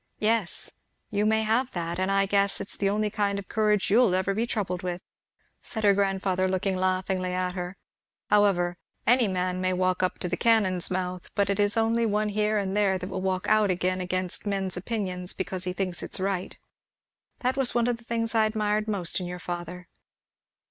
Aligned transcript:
"Yes 0.17 0.71
you 1.11 1.27
may 1.27 1.43
have 1.43 1.73
that; 1.73 1.99
and 1.99 2.09
I 2.09 2.25
guess 2.25 2.59
it's 2.59 2.75
the 2.75 2.89
only 2.89 3.11
kind 3.11 3.37
of 3.37 3.47
courage 3.47 3.91
you'll 3.91 4.15
ever 4.15 4.33
be 4.33 4.47
troubled 4.47 4.81
with," 4.81 5.03
said 5.61 5.83
her 5.83 5.93
grandfather 5.93 6.47
looking 6.47 6.75
laughingly 6.75 7.33
at 7.35 7.53
her. 7.53 7.77
"However, 8.31 8.77
any 9.05 9.27
man 9.27 9.61
may 9.61 9.73
walk 9.73 10.01
up 10.01 10.17
to 10.17 10.27
the 10.27 10.35
cannon's 10.37 10.89
mouth, 10.89 11.29
but 11.35 11.51
it 11.51 11.59
is 11.59 11.77
only 11.77 12.07
one 12.07 12.29
here 12.29 12.57
and 12.57 12.75
there 12.75 12.97
that 12.97 13.11
will 13.11 13.21
walk 13.21 13.45
out 13.47 13.69
against 13.69 14.47
men's 14.47 14.75
opinions 14.75 15.33
because 15.33 15.65
he 15.65 15.71
thinks 15.73 16.01
it 16.01 16.13
is 16.15 16.19
right. 16.19 16.57
That 17.41 17.55
was 17.55 17.75
one 17.75 17.85
of 17.85 17.97
the 17.97 18.03
things 18.03 18.33
I 18.33 18.47
admired 18.47 18.87
most 18.87 19.19
in 19.19 19.27
your 19.27 19.37
father." 19.37 19.87